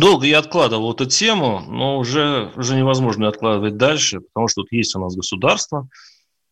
[0.00, 4.96] Долго я откладывал эту тему, но уже, уже невозможно откладывать дальше, потому что тут есть
[4.96, 5.90] у нас государство,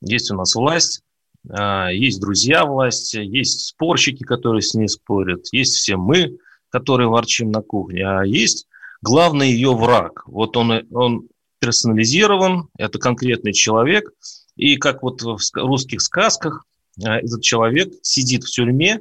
[0.02, 1.00] есть у нас власть,
[1.48, 6.36] а, есть друзья власти, есть спорщики, которые с ней спорят, есть все мы,
[6.68, 8.66] которые ворчим на кухне, а есть
[9.00, 10.24] главный ее враг.
[10.26, 11.28] Вот он, он
[11.58, 14.10] персонализирован, это конкретный человек,
[14.56, 16.66] и как вот в русских сказках
[17.02, 19.00] а, этот человек сидит в тюрьме,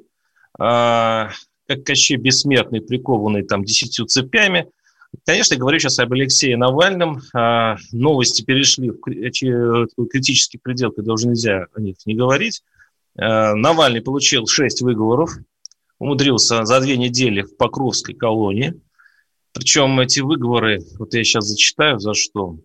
[0.58, 1.31] а,
[1.67, 4.67] как Кощей Бессмертный, прикованный там десятью цепями.
[5.25, 7.21] Конечно, я говорю сейчас об Алексее Навальном.
[7.34, 12.64] А, Новости перешли в критический предел, когда уже нельзя о них не говорить.
[13.17, 15.31] А, Навальный получил шесть выговоров,
[16.00, 18.73] умудрился за две недели в Покровской колонии.
[19.53, 22.58] Причем эти выговоры, вот я сейчас зачитаю, за что.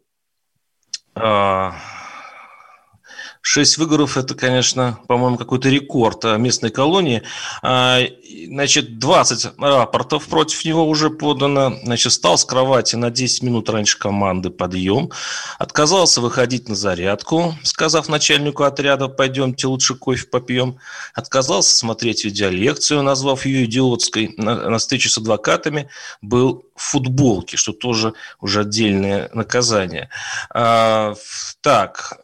[3.42, 7.22] Шесть выговоров– это, конечно, по-моему, какой-то рекорд а, местной колонии.
[7.62, 8.00] А,
[8.46, 11.76] Значит, 20 рапортов против него уже подано.
[11.82, 15.10] Значит, встал с кровати на 10 минут раньше команды подъем.
[15.58, 20.78] Отказался выходить на зарядку, сказав начальнику отряда, пойдемте лучше кофе попьем.
[21.14, 24.34] Отказался смотреть видеолекцию, назвав ее идиотской.
[24.36, 25.88] На, на встрече с адвокатами
[26.20, 30.08] был в футболке, что тоже уже отдельное наказание.
[30.50, 31.14] А,
[31.60, 32.18] так,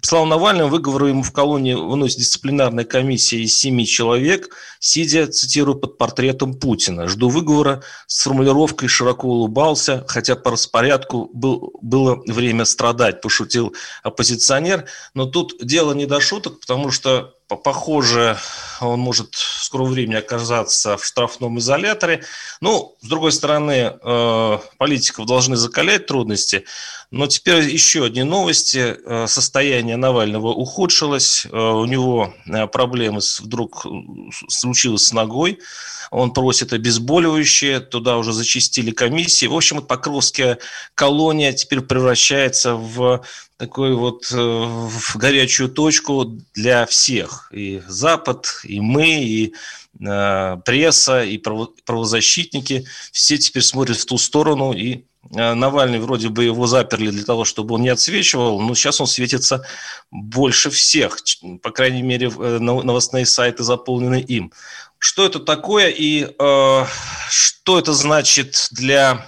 [0.00, 5.76] по словам Навального, выговоры ему в колонии выносит дисциплинарная комиссия из семи человек, сидя, цитирую,
[5.76, 7.08] под портретом Путина.
[7.08, 14.86] Жду выговора с формулировкой «широко улыбался», хотя по распорядку был, было время страдать, пошутил оппозиционер.
[15.14, 18.38] Но тут дело не до шуток, потому что, похоже,
[18.80, 22.24] он может в скором времени оказаться в штрафном изоляторе.
[22.60, 26.64] Ну, с другой стороны, э, политиков должны закалять трудности,
[27.10, 28.96] но теперь еще одни новости.
[29.04, 32.34] Э, Состояние Навального ухудшилось, э, у него
[32.72, 33.86] проблемы вдруг
[34.48, 35.58] случилось с ногой,
[36.10, 39.46] он просит обезболивающее, туда уже зачистили комиссии.
[39.46, 40.58] В общем, Покровская
[40.94, 43.22] колония теперь превращается в
[43.60, 47.50] такой вот э, в горячую точку для всех.
[47.52, 49.52] И Запад, и мы, и
[50.00, 52.86] э, пресса, и право- правозащитники.
[53.12, 55.04] Все теперь смотрят в ту сторону, и
[55.36, 59.06] э, Навальный вроде бы его заперли для того, чтобы он не отсвечивал, но сейчас он
[59.06, 59.62] светится
[60.10, 61.18] больше всех.
[61.62, 64.52] По крайней мере, новостные сайты заполнены им.
[64.96, 66.84] Что это такое и э,
[67.28, 69.26] что это значит для...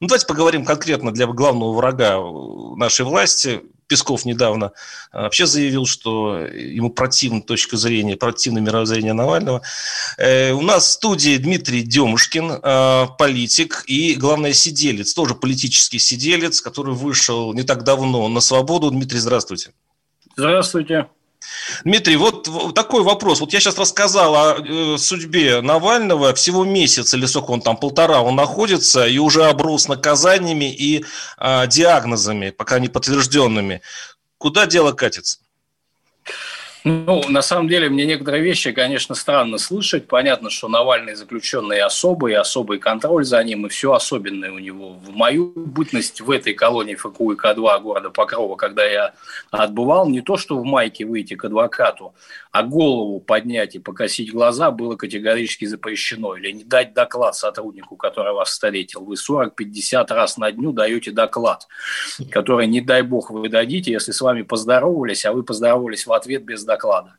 [0.00, 2.18] Ну, давайте поговорим конкретно для главного врага
[2.76, 3.60] нашей власти.
[3.86, 4.72] Песков недавно
[5.12, 9.62] э, вообще заявил, что ему противна точка зрения, противно мировоззрение Навального.
[10.16, 16.60] Э, У нас в студии Дмитрий Демушкин, э, политик и, главное, сиделец, тоже политический сиделец,
[16.60, 18.90] который вышел не так давно на свободу.
[18.92, 19.72] Дмитрий, здравствуйте.
[20.36, 21.08] Здравствуйте.
[21.84, 23.40] Дмитрий, вот такой вопрос.
[23.40, 26.34] Вот я сейчас рассказал о э, судьбе Навального.
[26.34, 31.04] Всего месяц или сколько он там, полтора, он находится и уже оброс наказаниями и
[31.38, 33.82] а, диагнозами, пока не подтвержденными.
[34.38, 35.38] Куда дело катится?
[36.84, 40.08] Ну, на самом деле, мне некоторые вещи, конечно, странно слышать.
[40.08, 44.94] Понятно, что Навальный заключенный особый, особый контроль за ним, и все особенное у него.
[44.94, 49.12] В мою бытность в этой колонии ФКУ и К2 города Покрова, когда я
[49.50, 52.14] отбывал, не то, что в майке выйти к адвокату,
[52.50, 56.34] а голову поднять и покосить глаза было категорически запрещено.
[56.36, 59.04] Или не дать доклад сотруднику, который вас встретил.
[59.04, 61.68] Вы 40-50 раз на дню даете доклад,
[62.30, 66.44] который, не дай бог, вы дадите, если с вами поздоровались, а вы поздоровались в ответ
[66.44, 67.14] без доклада.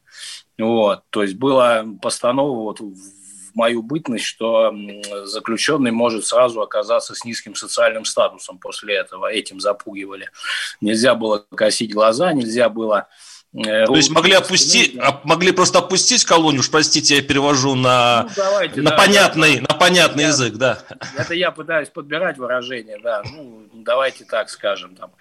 [0.58, 1.02] Вот.
[1.10, 2.96] То есть была постанова вот в
[3.54, 4.74] мою бытность, что
[5.26, 9.26] заключенный может сразу оказаться с низким социальным статусом после этого.
[9.32, 10.30] Этим запугивали.
[10.80, 13.08] Нельзя было косить глаза, нельзя было...
[13.54, 15.20] э, То есть могли, опустить, да.
[15.26, 19.66] могли просто опустить колонию, уж простите, я перевожу на, Ну, давайте, на да, понятный, да.
[19.74, 20.80] на понятный Я- язык, да.
[21.18, 23.22] Это я пытаюсь подбирать выражения, да.
[23.26, 24.96] Ну, давайте так скажем.
[24.96, 25.12] Там.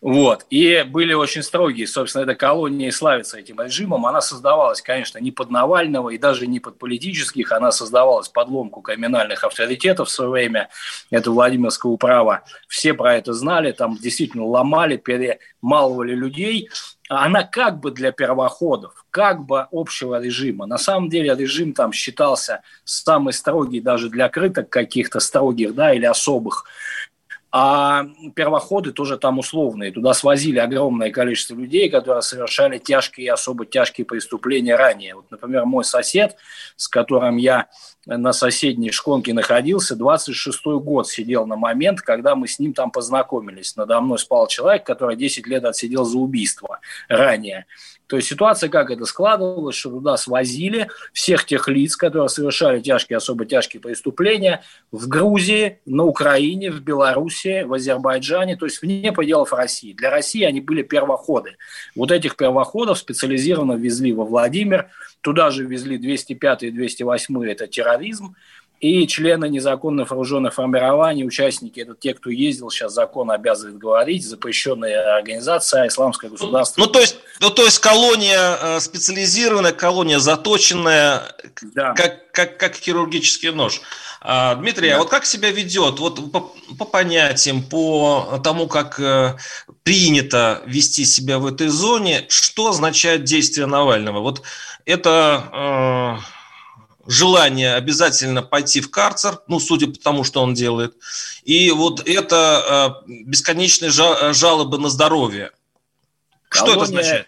[0.00, 0.46] Вот.
[0.50, 1.86] И были очень строгие.
[1.86, 4.06] Собственно, эта колония и славится этим режимом.
[4.06, 7.52] Она создавалась, конечно, не под Навального и даже не под политических.
[7.52, 10.68] Она создавалась под ломку криминальных авторитетов в свое время.
[11.10, 12.42] Это Владимирского управа.
[12.68, 13.72] Все про это знали.
[13.72, 16.68] Там действительно ломали, перемалывали людей.
[17.08, 20.66] Она как бы для первоходов, как бы общего режима.
[20.66, 26.06] На самом деле режим там считался самый строгий даже для крыток каких-то строгих, да, или
[26.06, 26.64] особых
[27.54, 29.92] а первоходы тоже там условные.
[29.92, 35.16] Туда свозили огромное количество людей, которые совершали тяжкие и особо тяжкие преступления ранее.
[35.16, 36.36] Вот, например, мой сосед,
[36.76, 37.68] с которым я
[38.06, 43.76] на соседней шконке находился, 26-й год сидел на момент, когда мы с ним там познакомились.
[43.76, 47.66] Надо мной спал человек, который 10 лет отсидел за убийство ранее.
[48.12, 53.16] То есть ситуация как это складывалась, что туда свозили всех тех лиц, которые совершали тяжкие,
[53.16, 59.54] особо тяжкие преступления в Грузии, на Украине, в Беларуси, в Азербайджане, то есть вне пределов
[59.54, 59.94] России.
[59.94, 61.56] Для России они были первоходы.
[61.96, 64.90] Вот этих первоходов специализированно везли во Владимир,
[65.22, 68.34] туда же везли 205 и 208 это терроризм,
[68.80, 75.14] и члены незаконных вооруженных формирований, участники, это те, кто ездил, сейчас закон обязывает говорить, запрещенная
[75.14, 76.80] организация, исламское государство.
[76.80, 81.22] Ну, то есть, ну, то есть колония э, специализированная, колония заточенная,
[81.62, 81.92] да.
[81.92, 83.82] как, как, как хирургический нож.
[84.20, 84.96] А, Дмитрий, а да.
[84.96, 89.36] а вот как себя ведет, вот по, по понятиям, по тому, как э,
[89.84, 94.18] принято вести себя в этой зоне, что означает действие Навального?
[94.18, 94.42] Вот
[94.86, 96.18] это...
[96.18, 96.41] Э,
[97.06, 100.94] желание обязательно пойти в карцер, ну, судя по тому, что он делает,
[101.44, 105.50] и вот это э, бесконечные жалобы на здоровье.
[106.48, 107.26] Колония, что это означает?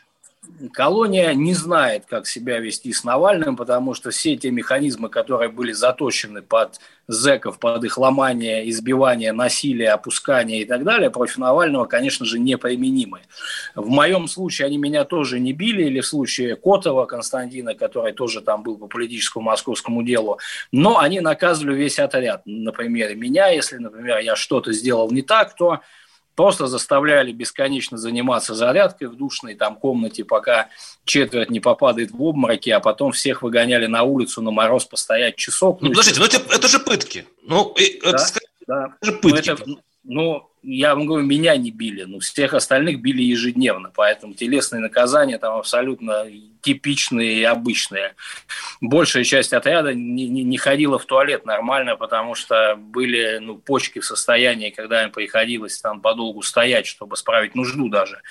[0.73, 5.73] Колония не знает, как себя вести с Навальным, потому что все те механизмы, которые были
[5.73, 12.25] заточены под зэков, под их ломание, избивание, насилие, опускание и так далее, против Навального, конечно
[12.25, 13.23] же, неприменимы.
[13.75, 18.41] В моем случае они меня тоже не били, или в случае Котова Константина, который тоже
[18.41, 20.39] там был по политическому московскому делу,
[20.73, 22.43] но они наказывали весь отряд.
[22.45, 25.81] Например, меня, если, например, я что-то сделал не так, то
[26.35, 30.69] Просто заставляли бесконечно заниматься зарядкой в душной там комнате, пока
[31.05, 35.81] четверть не попадает в обмороки, а потом всех выгоняли на улицу на мороз постоять часок.
[35.81, 37.27] Ну, подождите, ну это, это же пытки.
[37.43, 38.97] Ну, да, это, да.
[39.01, 39.51] это же пытки.
[39.51, 44.35] Ну, это, ну, я вам говорю, меня не били, но всех остальных били ежедневно, поэтому
[44.35, 46.27] телесные наказания там абсолютно
[46.63, 48.15] типичные и обычные.
[48.81, 53.99] Большая часть отряда не, не, не ходила в туалет нормально, потому что были ну, почки
[53.99, 58.23] в состоянии, когда им приходилось там подолгу стоять, чтобы справить нужду даже.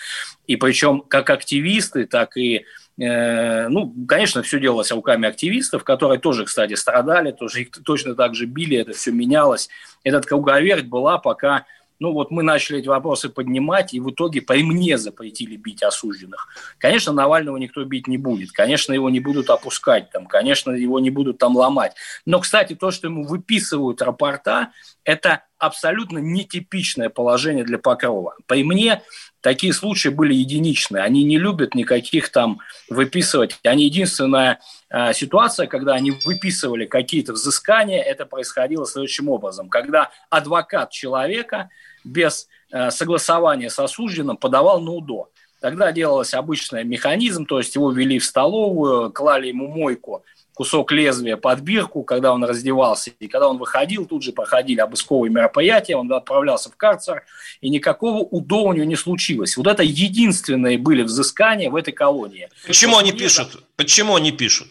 [0.48, 2.66] И причем как активисты, так и
[2.96, 8.46] ну, конечно, все делалось руками активистов, которые тоже, кстати, страдали, тоже их точно так же
[8.46, 9.70] били, это все менялось.
[10.04, 11.66] Этот круговерть была, пока
[12.04, 16.50] ну вот мы начали эти вопросы поднимать, и в итоге по мне запретили бить осужденных.
[16.78, 21.12] Конечно, Навального никто бить не будет, конечно, его не будут опускать, там, конечно, его не
[21.12, 21.94] будут там ломать.
[22.26, 24.74] Но, кстати, то, что ему выписывают рапорта,
[25.06, 28.36] это абсолютно нетипичное положение для Покрова.
[28.48, 29.02] По мне,
[29.42, 31.04] такие случаи были единичные.
[31.04, 33.60] Они не любят никаких там выписывать.
[33.64, 39.70] Они единственная э, ситуация, когда они выписывали какие-то взыскания, это происходило следующим образом.
[39.70, 41.70] Когда адвокат человека
[42.04, 45.30] без э, согласования с осужденным подавал на УДО.
[45.62, 51.38] Тогда делалось обычный механизм, то есть его вели в столовую, клали ему мойку кусок лезвия
[51.38, 53.12] под бирку, когда он раздевался.
[53.20, 57.24] И когда он выходил, тут же проходили обысковые мероприятия, он отправлялся в карцер,
[57.62, 59.58] и никакого УДО у него не случилось.
[59.58, 62.50] Вот это единственные были взыскания в этой колонии.
[62.68, 63.64] Почему они пишут?
[63.76, 64.68] Почему они пишут?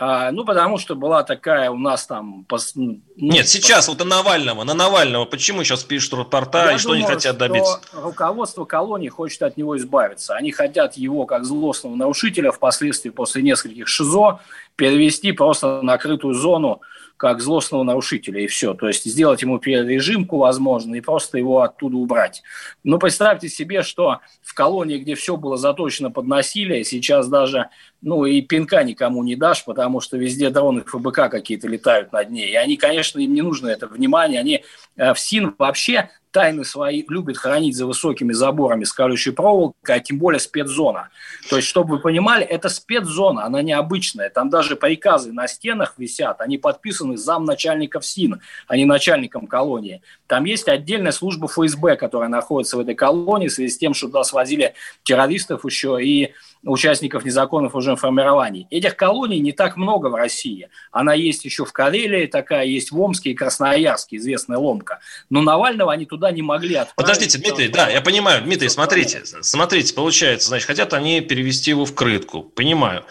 [0.00, 2.44] А, ну, потому что была такая у нас там...
[2.44, 2.72] Пос...
[2.76, 3.96] Ну, Нет, сейчас пос...
[3.96, 7.36] вот на Навального, на Навального, почему сейчас пишут рапорта Я и что думаю, они хотят
[7.36, 7.80] добиться?
[7.92, 10.34] руководство колонии хочет от него избавиться.
[10.34, 14.40] Они хотят его, как злостного нарушителя, впоследствии после нескольких ШИЗО
[14.76, 16.80] перевести просто на открытую зону,
[17.18, 18.74] как злостного нарушителя, и все.
[18.74, 22.42] То есть сделать ему перережимку, возможно, и просто его оттуда убрать.
[22.84, 27.68] Но представьте себе, что в колонии, где все было заточено под насилие, сейчас даже,
[28.00, 32.50] ну, и пинка никому не дашь, потому что везде дроны ФБК какие-то летают над ней.
[32.50, 34.38] И они, конечно, им не нужно это внимание.
[34.40, 34.64] Они
[34.96, 40.00] э, в СИН вообще тайны свои любят хранить за высокими заборами с колючей проволокой, а
[40.00, 41.08] тем более спецзона.
[41.48, 44.30] То есть, чтобы вы понимали, это спецзона, она необычная.
[44.30, 50.02] Там даже приказы на стенах висят, они подписаны замначальников СИН, а не начальником колонии.
[50.26, 54.06] Там есть отдельная служба ФСБ, которая находится в этой колонии в связи с тем, что
[54.06, 58.66] туда свозили террористов еще и участников незаконных уже формирований.
[58.70, 60.68] Этих колоний не так много в России.
[60.90, 65.00] Она есть еще в Карелии, такая есть в Омске и Красноярске, известная ломка.
[65.30, 66.96] Но Навального они туда не могли отправить.
[66.96, 68.42] Подождите, Дмитрий, да, я понимаю.
[68.42, 72.42] Дмитрий, смотрите, смотрите, получается, значит, хотят они перевести его в крытку.
[72.42, 73.04] Понимаю.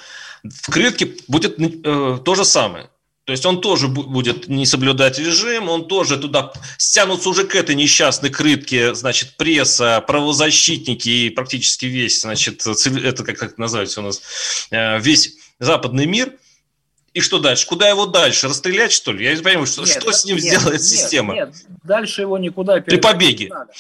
[0.43, 2.89] В крытке будет э, то же самое.
[3.27, 7.75] То есть он тоже будет не соблюдать режим, он тоже туда стянутся уже к этой
[7.75, 14.21] несчастной крытке, значит, пресса, правозащитники и практически весь, значит, это как, как называется у нас,
[14.71, 16.35] э, весь западный мир.
[17.13, 17.67] И что дальше?
[17.67, 18.47] Куда его дальше?
[18.47, 19.25] Расстрелять, что ли?
[19.25, 21.33] Я не понимаю, что, нет, что с ним нет, сделает нет, система?
[21.33, 21.53] Нет,
[21.83, 23.49] дальше его никуда При побеге.
[23.49, 23.73] Надо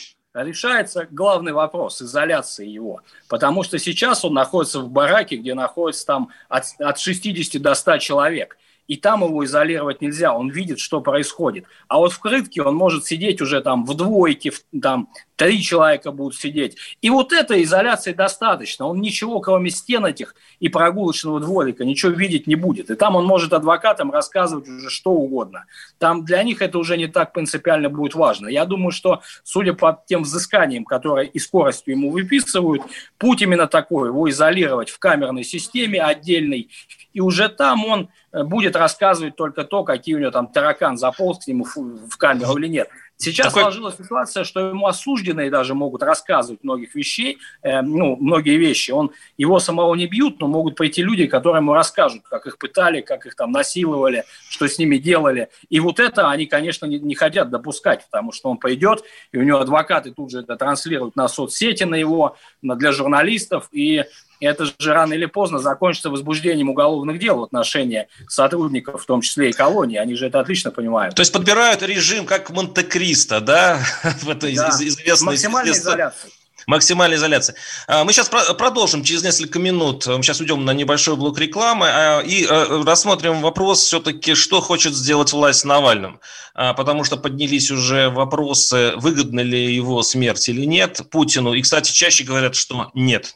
[0.49, 3.01] решается главный вопрос– изоляции его.
[3.29, 7.99] Потому что сейчас он находится в бараке, где находится там от, от 60 до 100
[7.99, 11.65] человек и там его изолировать нельзя, он видит, что происходит.
[11.87, 14.51] А вот в крытке он может сидеть уже там в двойке,
[14.81, 16.77] там три человека будут сидеть.
[17.01, 18.87] И вот этой изоляции достаточно.
[18.87, 22.89] Он ничего, кроме стен этих и прогулочного дворика, ничего видеть не будет.
[22.89, 25.65] И там он может адвокатам рассказывать уже что угодно.
[25.99, 28.47] Там для них это уже не так принципиально будет важно.
[28.47, 32.81] Я думаю, что, судя по тем взысканиям, которые и скоростью ему выписывают,
[33.19, 36.69] путь именно такой, его изолировать в камерной системе отдельной,
[37.13, 41.45] и уже там он э, будет рассказывать только то, какие у него там таракан заполз
[41.45, 42.89] к нему в камеру или нет.
[43.17, 43.63] Сейчас Такой...
[43.63, 48.91] сложилась ситуация, что ему осужденные даже могут рассказывать многих вещей, э, ну, многие вещи.
[48.91, 53.01] Он, его самого не бьют, но могут пойти люди, которые ему расскажут, как их пытали,
[53.01, 55.49] как их там насиловали, что с ними делали.
[55.69, 59.43] И вот это они, конечно, не, не хотят допускать, потому что он пойдет, и у
[59.43, 64.05] него адвокаты тут же это транслируют на соцсети на его, для журналистов, и
[64.45, 69.49] это же рано или поздно закончится возбуждением уголовных дел в отношении сотрудников, в том числе
[69.49, 69.97] и колонии.
[69.97, 71.15] Они же это отлично понимают.
[71.15, 73.79] То есть подбирают режим как Монте-Кристо, да?
[74.21, 74.69] в этой да.
[74.69, 75.27] известной...
[75.27, 76.29] Максимальной изоляции.
[76.67, 77.55] Максимальная изоляция.
[77.87, 80.05] А, мы сейчас продолжим через несколько минут.
[80.05, 84.93] Мы сейчас уйдем на небольшой блок рекламы а, и а, рассмотрим вопрос все-таки, что хочет
[84.93, 86.19] сделать власть с Навальным.
[86.53, 91.53] Потому что поднялись уже вопросы, выгодна ли его смерть или нет Путину.
[91.53, 93.35] И, кстати, чаще говорят, что нет.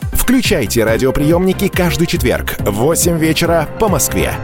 [0.21, 4.35] Включайте радиоприемники каждый четверг в 8 вечера по Москве.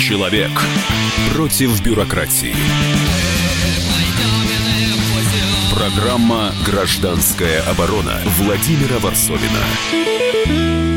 [0.00, 0.50] Человек
[1.32, 2.52] против бюрократии.
[5.72, 10.93] Программа «Гражданская оборона» Владимира Варсовина.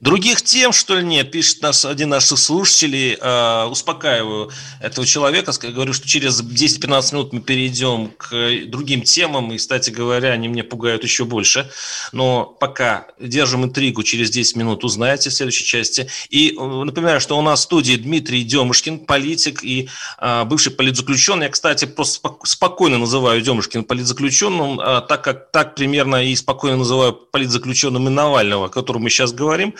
[0.00, 3.18] Других тем, что ли, нет, пишет нас один из наших слушателей.
[3.20, 5.52] Э, успокаиваю этого человека.
[5.60, 9.52] Говорю, что через 10-15 минут мы перейдем к другим темам.
[9.52, 11.70] И, кстати говоря, они меня пугают еще больше.
[12.12, 14.02] Но пока держим интригу.
[14.02, 16.08] Через 10 минут узнаете в следующей части.
[16.30, 21.44] И э, напоминаю, что у нас в студии Дмитрий Демушкин, политик и э, бывший политзаключенный.
[21.44, 27.12] Я, кстати, просто спокойно называю Демушкин политзаключенным, э, так как так примерно и спокойно называю
[27.12, 29.74] политзаключенным и Навального, о котором мы сейчас говорим.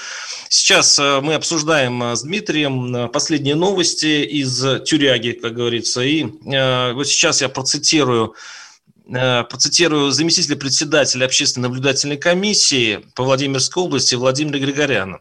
[0.49, 6.02] Сейчас э, мы обсуждаем э, с Дмитрием э, последние новости из тюряги, как говорится.
[6.02, 8.35] И вот сейчас я процитирую
[9.07, 15.19] процитирую заместителя председателя общественной наблюдательной комиссии по Владимирской области Владимира Григоряна.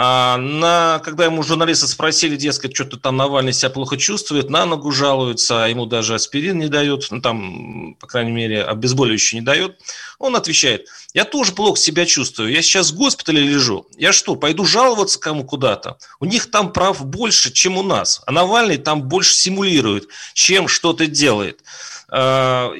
[0.00, 4.92] А на, когда ему журналисты спросили, дескать, что-то там Навальный себя плохо чувствует, на ногу
[4.92, 9.80] жалуется, ему даже аспирин не дают, ну там, по крайней мере, обезболивающий не дает,
[10.20, 14.64] он отвечает, я тоже плохо себя чувствую, я сейчас в госпитале лежу, я что, пойду
[14.64, 15.98] жаловаться кому куда-то?
[16.20, 21.08] У них там прав больше, чем у нас, а Навальный там больше симулирует, чем что-то
[21.08, 21.64] делает.
[22.08, 22.70] А,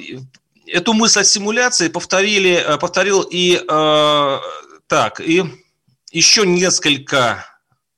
[0.65, 4.39] эту мысль о симуляции повторили, повторил и а,
[4.87, 5.43] так, и
[6.11, 7.45] еще несколько,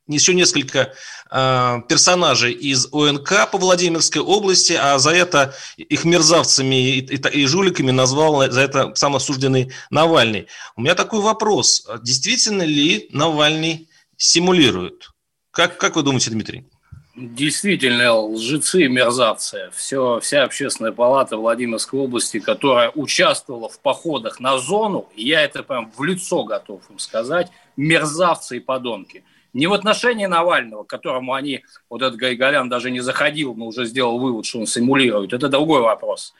[0.07, 0.93] еще несколько
[1.29, 7.45] э, персонажей из ОНК по Владимирской области, а за это их мерзавцами и, и, и
[7.45, 10.47] жуликами назвал за это сам осужденный Навальный.
[10.75, 11.87] У меня такой вопрос.
[12.01, 15.11] Действительно ли Навальный симулирует?
[15.51, 16.65] Как, как вы думаете, Дмитрий?
[17.13, 19.69] Действительно, лжецы и мерзавцы.
[19.75, 25.91] Все, вся общественная палата Владимирской области, которая участвовала в походах на зону, я это прям
[25.91, 29.23] в лицо готов им сказать, мерзавцы и подонки.
[29.53, 33.85] Не в отношении Навального, к которому они, вот этот Гайгалян даже не заходил, но уже
[33.85, 35.33] сделал вывод, что он симулирует.
[35.33, 36.33] Это другой вопрос.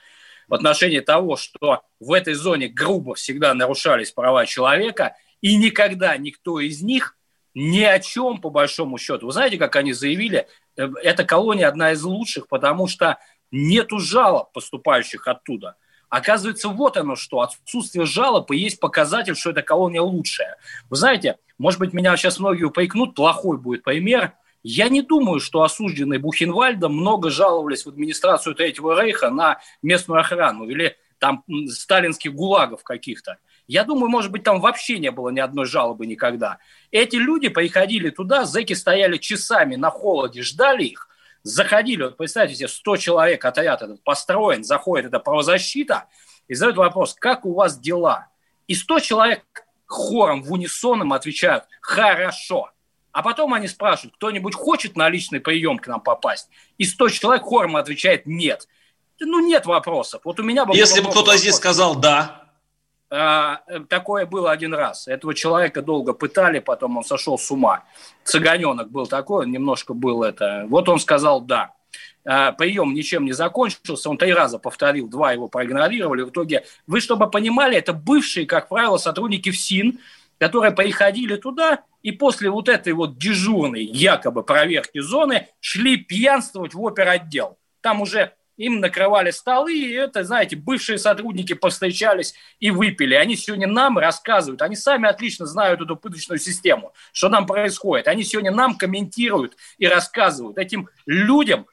[0.48, 6.60] в отношении того, что в этой зоне грубо всегда нарушались права человека, и никогда никто
[6.60, 7.16] из них
[7.54, 9.28] ни о чем, по большому счету.
[9.28, 10.48] Вы знаете, как они заявили,
[10.78, 13.18] э, эта колония одна из лучших, потому что
[13.52, 15.76] нету жалоб, поступающих оттуда.
[16.12, 17.40] Оказывается, вот оно что.
[17.40, 20.58] Отсутствие жалоб и есть показатель, что эта колония лучшая.
[20.90, 24.34] Вы знаете, может быть, меня сейчас многие упрекнут, плохой будет пример.
[24.62, 30.68] Я не думаю, что осужденные Бухенвальдом много жаловались в администрацию Третьего Рейха на местную охрану
[30.68, 33.38] или там сталинских гулагов каких-то.
[33.66, 36.58] Я думаю, может быть, там вообще не было ни одной жалобы никогда.
[36.92, 41.08] Эти люди приходили туда, зэки стояли часами на холоде, ждали их,
[41.44, 46.06] заходили, вот представьте себе, 100 человек, отряд этот построен, заходит эта правозащита
[46.48, 48.28] и задают вопрос, как у вас дела?
[48.68, 49.44] И 100 человек
[49.86, 52.72] хором в унисоном отвечают «хорошо».
[53.12, 56.50] А потом они спрашивают, кто-нибудь хочет на личный прием к нам попасть?
[56.78, 58.68] И 100 человек хором отвечает «нет».
[59.20, 60.22] Ну, нет вопросов.
[60.24, 62.41] Вот у меня было Если бы кто-то здесь сказал «да»,
[63.12, 65.08] такое было один раз.
[65.08, 67.84] Этого человека долго пытали, потом он сошел с ума.
[68.24, 70.66] Цыганенок был такой, немножко был это.
[70.70, 71.74] Вот он сказал «да».
[72.24, 76.22] А, прием ничем не закончился, он три раза повторил, два его проигнорировали.
[76.22, 80.00] В итоге, вы чтобы понимали, это бывшие, как правило, сотрудники ФСИН,
[80.38, 86.86] которые приходили туда и после вот этой вот дежурной якобы проверки зоны шли пьянствовать в
[86.86, 87.58] оперотдел.
[87.82, 93.16] Там уже им накрывали столы, и это, знаете, бывшие сотрудники повстречались и выпили.
[93.16, 98.08] Они сегодня нам рассказывают, они сами отлично знают эту пыточную систему, что там происходит.
[98.08, 100.60] Они сегодня нам комментируют и рассказывают.
[100.60, 101.66] Этим людям,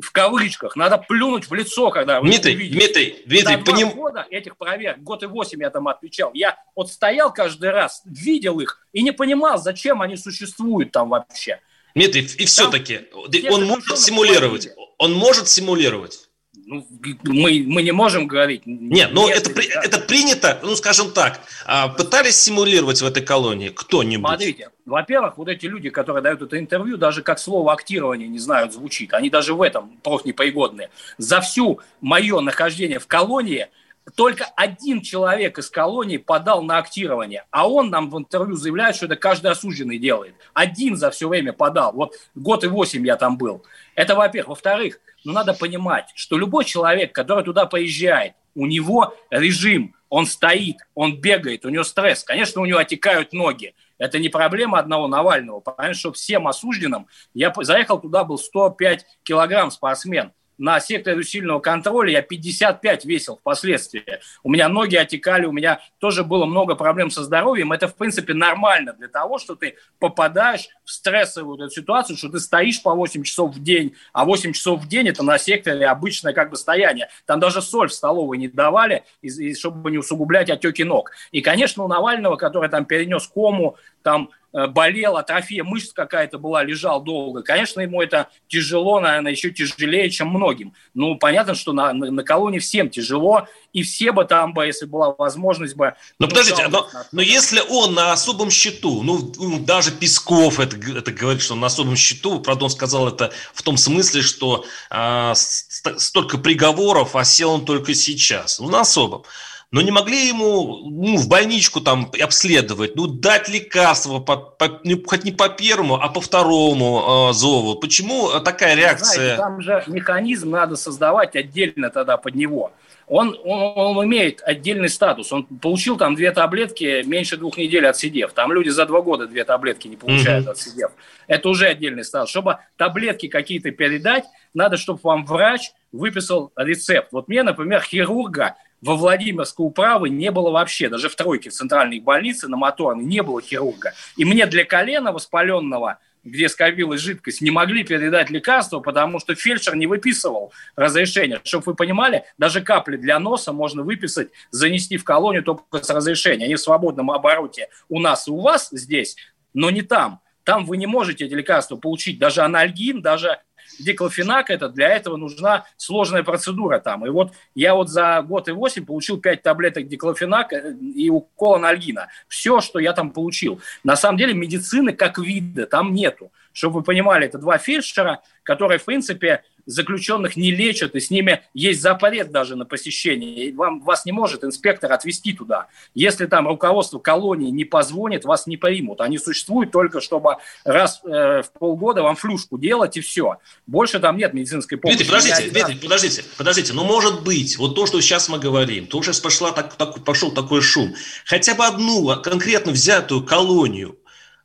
[0.00, 2.78] в кавычках, надо плюнуть в лицо, когда вы Дмитрий, увидите.
[2.78, 3.90] Дмитрий, Дмитрий, поним...
[3.90, 6.30] года этих проверок, год и восемь я там отвечал.
[6.32, 11.60] Я вот стоял каждый раз, видел их и не понимал, зачем они существуют там вообще.
[11.96, 13.08] Дмитрий, и все-таки
[13.50, 14.68] он может симулировать.
[14.98, 16.25] Он может симулировать
[16.66, 16.84] ну,
[17.22, 18.62] мы, мы не можем говорить.
[18.66, 23.68] Нет, ну это, при, это принято, ну скажем так, а, пытались симулировать в этой колонии
[23.68, 24.26] кто-нибудь?
[24.26, 28.72] Смотрите, во-первых, вот эти люди, которые дают это интервью, даже как слово актирование не знают,
[28.72, 29.14] звучит.
[29.14, 30.88] Они даже в этом просто непригодны.
[31.18, 33.68] За всю мое нахождение в колонии
[34.14, 39.06] только один человек из колонии подал на актирование, а он нам в интервью заявляет, что
[39.06, 40.34] это каждый осужденный делает.
[40.54, 41.92] Один за все время подал.
[41.92, 43.64] Вот год и восемь я там был.
[43.94, 44.48] Это во-первых.
[44.48, 50.78] Во-вторых, ну надо понимать, что любой человек, который туда поезжает, у него режим, он стоит,
[50.94, 52.22] он бегает, у него стресс.
[52.22, 53.74] Конечно, у него отекают ноги.
[53.98, 55.60] Это не проблема одного Навального.
[55.60, 62.12] Понятно, что всем осужденным, я заехал туда, был 105 килограмм спортсмен на секторе усиленного контроля
[62.12, 64.04] я 55 весил впоследствии.
[64.42, 67.72] У меня ноги отекали, у меня тоже было много проблем со здоровьем.
[67.72, 72.38] Это, в принципе, нормально для того, что ты попадаешь в стрессовую эту ситуацию, что ты
[72.40, 76.32] стоишь по 8 часов в день, а 8 часов в день это на секторе обычное
[76.32, 77.08] как бы стояние.
[77.26, 81.10] Там даже соль в столовой не давали, и, и, чтобы не усугублять отеки ног.
[81.32, 84.30] И, конечно, у Навального, который там перенес кому, там
[84.68, 87.42] болел, атрофия мышц какая-то была, лежал долго.
[87.42, 90.72] Конечно, ему это тяжело, наверное, еще тяжелее, чем многим.
[90.94, 94.86] Ну, понятно, что на, на, на колонии всем тяжело, и все бы там бы, если
[94.86, 95.94] была возможность бы...
[96.18, 100.76] Но ну, подождите, но, но если он на особом счету, ну, ну, даже Песков это,
[100.76, 104.64] это говорит, что он на особом счету, правда, он сказал это в том смысле, что
[104.90, 109.24] э, столько приговоров, а сел он только сейчас, ну, на особом
[109.72, 114.94] но не могли ему ну, в больничку там обследовать, ну, дать лекарство, по, по, не,
[115.04, 117.74] хоть не по первому, а по второму э, зову.
[117.74, 119.36] Почему такая реакция?
[119.36, 122.72] Знаете, там же механизм надо создавать отдельно тогда под него.
[123.08, 125.32] Он, он, он имеет отдельный статус.
[125.32, 128.32] Он получил там две таблетки меньше двух недель отсидев.
[128.32, 130.50] Там люди за два года две таблетки не получают mm-hmm.
[130.50, 130.90] отсидев.
[131.28, 132.30] Это уже отдельный статус.
[132.30, 134.24] Чтобы таблетки какие-то передать,
[134.54, 137.08] надо, чтобы вам врач выписал рецепт.
[137.12, 142.00] Вот мне, например, хирурга во Владимирской управы не было вообще, даже в тройке в центральной
[142.00, 143.94] больнице на моторной не было хирурга.
[144.16, 149.76] И мне для колена воспаленного, где скопилась жидкость, не могли передать лекарство, потому что фельдшер
[149.76, 151.40] не выписывал разрешения.
[151.44, 156.46] Чтобы вы понимали, даже капли для носа можно выписать, занести в колонию только с разрешения.
[156.46, 159.16] Они в свободном обороте у нас и у вас здесь,
[159.54, 160.20] но не там.
[160.44, 162.18] Там вы не можете эти лекарства получить.
[162.18, 163.40] Даже анальгин, даже
[163.78, 167.06] диклофенак это, для этого нужна сложная процедура там.
[167.06, 171.56] И вот я вот за год и восемь получил 5 таблеток диклофенака э, и укол
[171.56, 172.08] анальгина.
[172.28, 173.60] Все, что я там получил.
[173.84, 176.32] На самом деле медицины как вида там нету.
[176.52, 181.42] Чтобы вы понимали, это два фельдшера, которые, в принципе, заключенных не лечат, и с ними
[181.52, 183.46] есть запрет даже на посещение.
[183.46, 185.66] И вам, вас не может инспектор отвезти туда.
[185.94, 189.00] Если там руководство колонии не позвонит, вас не примут.
[189.00, 193.36] Они существуют только, чтобы раз э, в полгода вам флюшку делать, и все.
[193.66, 194.98] Больше там нет медицинской помощи.
[194.98, 196.72] Дмитрий, подождите, Дмитрий, подождите, подождите.
[196.72, 200.04] Ну, может быть, вот то, что сейчас мы говорим, то, что сейчас пошла, так, так,
[200.04, 203.98] пошел такой шум, хотя бы одну конкретно взятую колонию,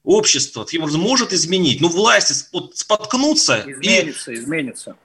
[0.04, 3.64] общество таким образом может изменить, ну, власти вот, споткнуться.
[3.66, 4.36] Изменится, и...
[4.36, 4.98] изменится.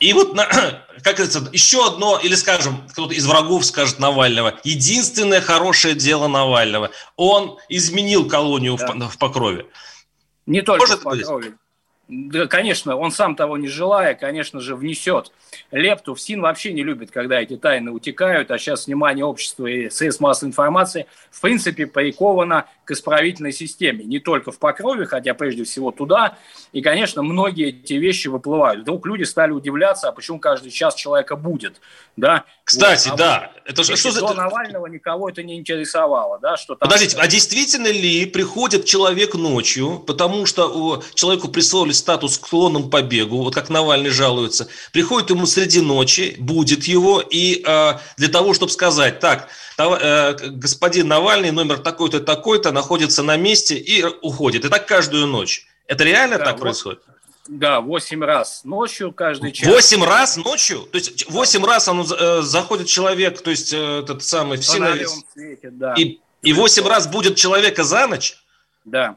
[0.00, 0.36] И вот,
[1.02, 6.90] как говорится, еще одно, или, скажем, кто-то из врагов скажет Навального, единственное хорошее дело Навального,
[7.16, 8.92] он изменил колонию да.
[8.92, 9.66] в, в Покрове.
[10.46, 11.54] Не только Может в Покрове.
[12.08, 15.30] Да, конечно, он сам того не желая, конечно же, внесет
[15.70, 16.14] лепту.
[16.14, 20.48] ФСИН вообще не любит, когда эти тайны утекают, а сейчас внимание общества и средств массовой
[20.48, 24.02] информации в принципе приковано к исправительной системе.
[24.06, 26.38] Не только в Покрове, хотя прежде всего туда.
[26.72, 28.80] И, конечно, многие эти вещи выплывают.
[28.80, 31.82] Вдруг люди стали удивляться, а почему каждый час человека будет.
[32.16, 32.44] Да?
[32.64, 33.14] Кстати, вот.
[33.14, 33.52] а да.
[33.54, 34.20] Вот, это же что за...
[34.20, 36.38] До Навального никого это не интересовало.
[36.40, 36.56] Да?
[36.56, 36.88] Что там...
[36.88, 43.54] Подождите, а действительно ли приходит человек ночью, потому что человеку присвоили статус склонным побегу, вот
[43.54, 49.20] как Навальный жалуется, приходит ему среди ночи, будет его, и э, для того, чтобы сказать,
[49.20, 54.64] так, э, господин Навальный, номер такой-то, такой-то, находится на месте и уходит.
[54.64, 55.66] И так каждую ночь.
[55.88, 57.00] Это реально да, так вот, происходит?
[57.48, 59.68] Да, 8 раз ночью каждый час.
[59.68, 60.80] 8 раз ночью?
[60.92, 64.58] То есть 8 раз он э, заходит человек, то есть э, этот самый...
[64.58, 65.94] В свете, да.
[65.94, 68.38] И, и 8 раз будет человека за ночь?
[68.84, 69.16] Да.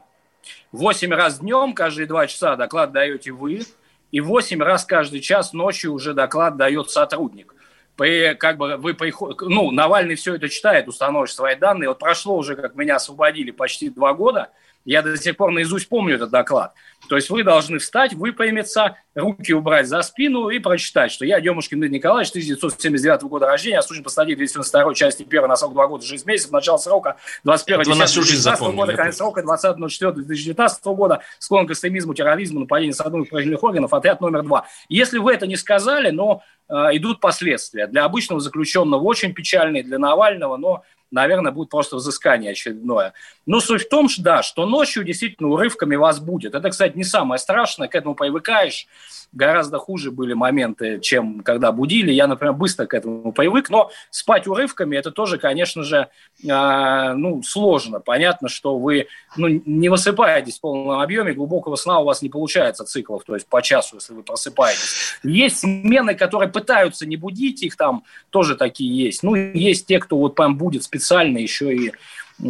[0.72, 3.64] 8 раз днем, каждые 2 часа доклад даете вы,
[4.10, 7.54] и 8 раз каждый час ночью уже доклад дает сотрудник.
[7.96, 9.40] При, как бы вы приход...
[9.42, 11.88] ну, Навальный все это читает, установишь свои данные.
[11.88, 14.50] Вот прошло уже, как меня освободили, почти два года–
[14.84, 16.74] я до сих пор наизусть помню этот доклад.
[17.08, 21.78] То есть вы должны встать, выпрямиться, руки убрать за спину и прочитать, что я, Демушкин
[21.78, 26.06] Дмитрий Николаевич, 1979 года рождения, осужден по статье 292 части 1 на срок 2 года
[26.06, 31.66] 6 месяцев, начало срока 21 10 2019 года, конец срока 20 04 2019 года, склон
[31.66, 34.66] к экстремизму, терроризму, нападению сотрудников правительственных органов, отряд номер 2.
[34.88, 37.88] Если вы это не сказали, но э, идут последствия.
[37.88, 40.82] Для обычного заключенного очень печальные, для Навального, но
[41.12, 43.12] наверное, будет просто взыскание очередное.
[43.46, 46.54] Но суть в том, что да, что ночью действительно урывками вас будет.
[46.54, 48.86] Это, кстати, не самое страшное, к этому привыкаешь
[49.32, 52.12] гораздо хуже были моменты, чем когда будили.
[52.12, 56.08] Я, например, быстро к этому привык, но спать урывками это тоже, конечно же,
[56.44, 58.00] э, ну, сложно.
[58.00, 62.84] Понятно, что вы ну, не высыпаетесь в полном объеме, глубокого сна у вас не получается
[62.84, 65.16] циклов, то есть по часу, если вы просыпаетесь.
[65.22, 69.22] Есть смены, которые пытаются не будить, их там тоже такие есть.
[69.22, 71.01] Ну, есть те, кто вот прям будет специально
[71.38, 71.92] еще и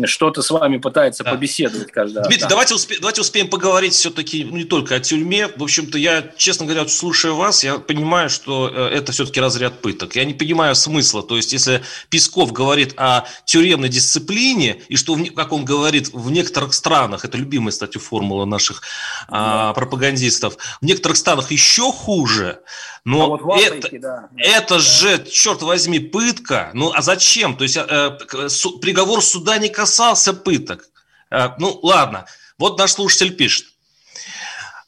[0.04, 1.32] что-то с вами пытается да.
[1.32, 2.26] побеседовать каждый раз.
[2.26, 2.48] Дмитрий, да.
[2.48, 5.48] давайте, успе- давайте успеем поговорить все-таки ну, не только о тюрьме.
[5.48, 10.16] В общем-то, я, честно говоря, слушая вас, я понимаю, что э, это все-таки разряд пыток.
[10.16, 11.22] Я не понимаю смысла.
[11.22, 16.72] То есть, если Песков говорит о тюремной дисциплине, и что, как он говорит, в некоторых
[16.74, 18.82] странах, это любимая, кстати, формула наших
[19.28, 19.70] да.
[19.70, 22.60] а, пропагандистов, в некоторых странах еще хуже,
[23.04, 24.28] но а вот это, Африке, да.
[24.36, 26.70] это же, черт возьми, пытка.
[26.72, 27.56] Ну, а зачем?
[27.56, 30.88] То есть, э, су, приговор суда не касался пыток.
[31.30, 32.26] Э, ну, ладно.
[32.58, 33.66] Вот наш слушатель пишет.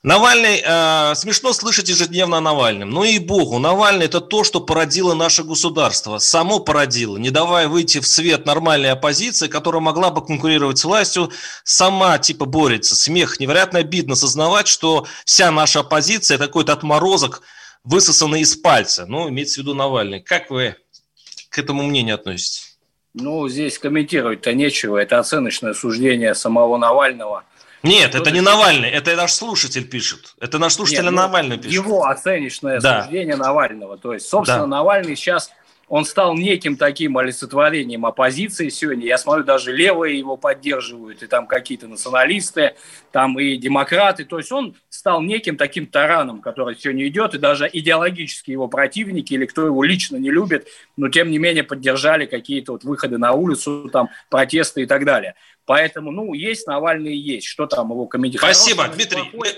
[0.04, 2.90] Навальный, э, смешно слышать ежедневно о Навальном.
[2.90, 6.18] Ну и богу, Навальный это то, что породило наше государство.
[6.18, 11.32] Само породило, не давая выйти в свет нормальной оппозиции, которая могла бы конкурировать с властью,
[11.64, 12.94] сама типа борется.
[12.94, 13.40] Смех.
[13.40, 17.40] Невероятно обидно сознавать, что вся наша оппозиция– это какой-то отморозок,
[17.84, 19.06] высосанный из пальца.
[19.06, 20.20] Ну, имеется в виду Навальный.
[20.20, 20.76] Как вы
[21.50, 22.78] к этому мнению относитесь?
[23.14, 24.96] Ну, здесь комментировать-то нечего.
[24.96, 27.44] Это оценочное суждение самого Навального.
[27.84, 30.34] Нет, Кто это не Навальный, это наш слушатель пишет.
[30.40, 31.72] Это наш слушатель Нет, ну, Навальный пишет.
[31.72, 33.02] Его оценочное да.
[33.02, 33.98] суждение Навального.
[33.98, 34.66] То есть, собственно, да.
[34.66, 35.52] Навальный сейчас
[35.88, 39.06] он стал неким таким олицетворением оппозиции сегодня.
[39.06, 42.74] Я смотрю, даже левые его поддерживают, и там какие-то националисты,
[43.12, 44.24] там и демократы.
[44.24, 49.34] То есть он стал неким таким тараном, который сегодня идет, и даже идеологически его противники
[49.34, 53.32] или кто его лично не любит, но тем не менее поддержали какие-то вот выходы на
[53.32, 55.34] улицу, там протесты и так далее.
[55.66, 57.46] Поэтому, ну, есть Навальный, есть.
[57.46, 58.54] Что там его комментировать?
[58.56, 59.22] Спасибо, Дмитрий.
[59.30, 59.50] Плохой,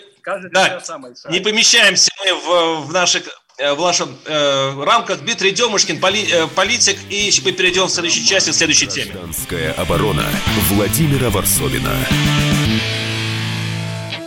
[0.50, 0.82] да,
[1.30, 6.98] не помещаемся мы в, в наших в нашем э, рамках Дмитрий Демушкин, поли, э, политик,
[7.08, 9.12] и мы перейдем в следующей части, в следующей теме.
[9.12, 10.26] Гражданская оборона
[10.68, 11.96] Владимира Варсовина.